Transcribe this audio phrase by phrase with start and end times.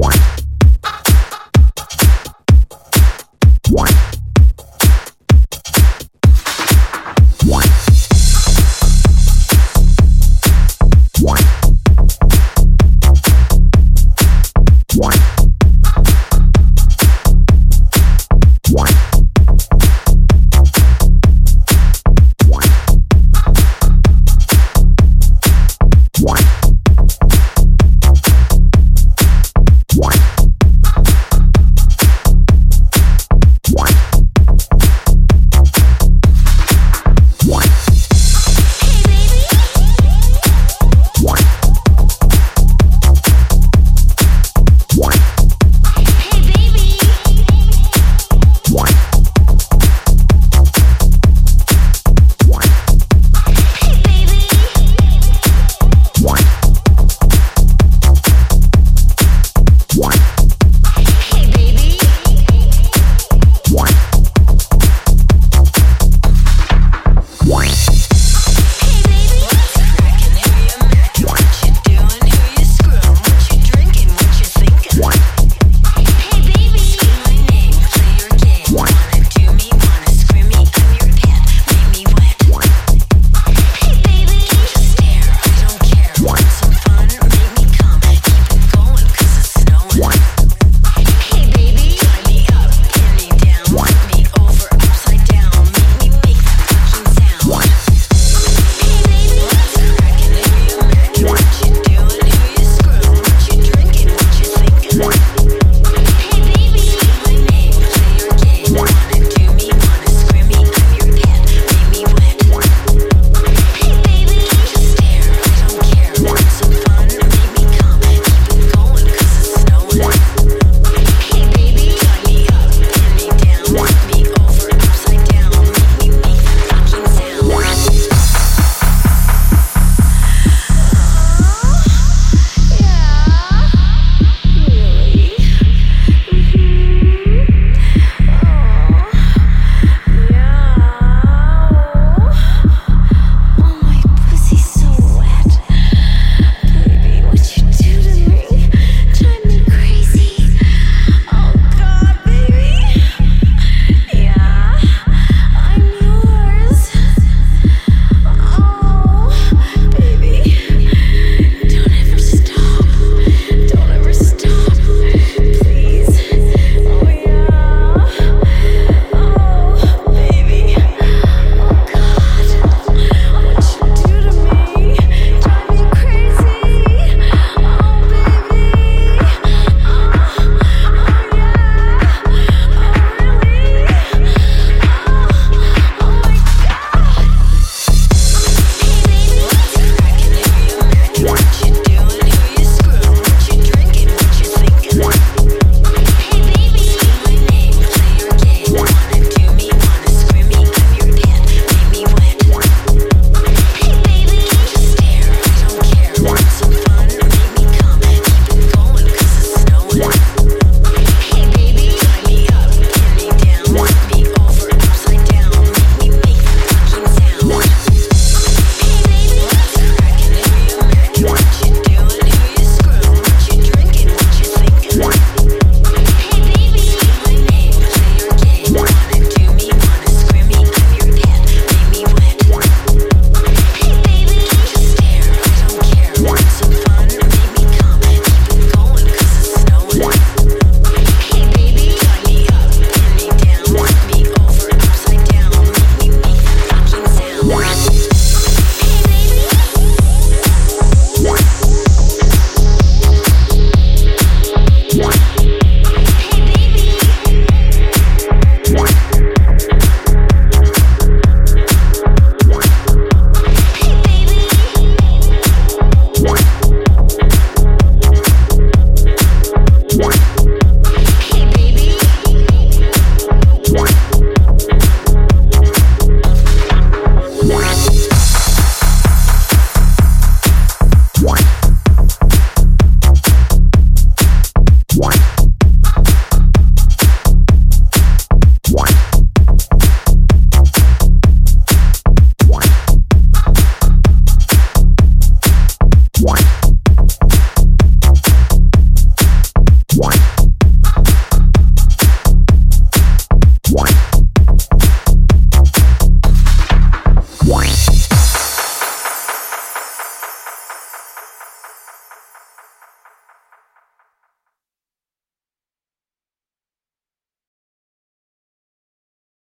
[0.00, 0.29] One.